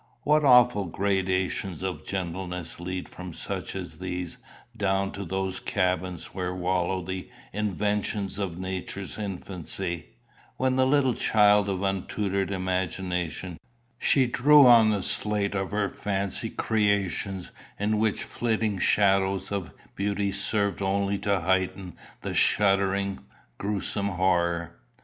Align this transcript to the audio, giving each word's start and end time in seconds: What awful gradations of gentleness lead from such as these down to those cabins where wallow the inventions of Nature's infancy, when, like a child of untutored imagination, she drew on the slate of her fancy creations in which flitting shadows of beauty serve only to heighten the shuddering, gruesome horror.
What 0.23 0.43
awful 0.43 0.85
gradations 0.85 1.83
of 1.83 2.07
gentleness 2.07 2.79
lead 2.79 3.07
from 3.07 3.33
such 3.33 3.75
as 3.75 3.99
these 3.99 4.39
down 4.75 5.11
to 5.11 5.23
those 5.23 5.59
cabins 5.59 6.33
where 6.33 6.55
wallow 6.55 7.03
the 7.05 7.29
inventions 7.53 8.39
of 8.39 8.57
Nature's 8.57 9.19
infancy, 9.19 10.07
when, 10.57 10.75
like 10.77 11.05
a 11.05 11.13
child 11.13 11.69
of 11.69 11.83
untutored 11.83 12.49
imagination, 12.49 13.57
she 13.99 14.25
drew 14.25 14.65
on 14.65 14.89
the 14.89 15.03
slate 15.03 15.53
of 15.53 15.69
her 15.69 15.87
fancy 15.87 16.49
creations 16.49 17.51
in 17.77 17.99
which 17.99 18.23
flitting 18.23 18.79
shadows 18.79 19.51
of 19.51 19.69
beauty 19.95 20.31
serve 20.31 20.81
only 20.81 21.19
to 21.19 21.41
heighten 21.41 21.93
the 22.21 22.33
shuddering, 22.33 23.19
gruesome 23.59 24.09
horror. 24.09 24.79